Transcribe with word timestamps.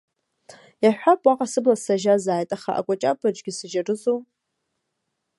Иаҳҳәап, 0.83 1.21
уаҟа 1.27 1.47
сыбла 1.51 1.75
сажьазааит, 1.83 2.49
аха, 2.57 2.71
акәаҷаб 2.79 3.19
аҿгьы 3.27 3.51
сажьарызу? 3.57 4.19